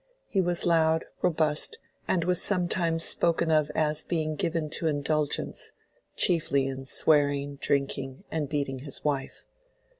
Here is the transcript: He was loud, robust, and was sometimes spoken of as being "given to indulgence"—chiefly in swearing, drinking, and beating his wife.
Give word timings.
He 0.25 0.41
was 0.41 0.65
loud, 0.65 1.05
robust, 1.21 1.77
and 2.07 2.23
was 2.23 2.41
sometimes 2.41 3.03
spoken 3.03 3.51
of 3.51 3.69
as 3.75 4.01
being 4.01 4.35
"given 4.35 4.67
to 4.71 4.87
indulgence"—chiefly 4.87 6.65
in 6.65 6.85
swearing, 6.85 7.57
drinking, 7.57 8.23
and 8.31 8.49
beating 8.49 8.79
his 8.79 9.05
wife. 9.05 9.45